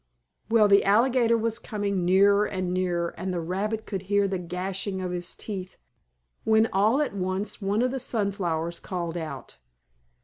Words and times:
Well, 0.49 0.67
the 0.67 0.83
alligator 0.83 1.37
was 1.37 1.59
coming 1.59 2.03
nearer 2.03 2.43
and 2.45 2.73
nearer, 2.73 3.09
and 3.19 3.31
the 3.31 3.39
rabbit 3.39 3.85
could 3.85 4.01
hear 4.09 4.27
the 4.27 4.39
gnashing 4.39 4.99
of 4.99 5.11
his 5.11 5.35
teeth, 5.35 5.77
when, 6.43 6.67
all 6.73 7.03
at 7.03 7.13
once 7.15 7.61
one 7.61 7.83
of 7.83 7.91
the 7.91 7.99
sunflowers 7.99 8.79
called 8.79 9.15
out. 9.15 9.59